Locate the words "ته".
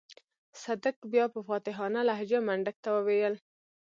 2.83-2.89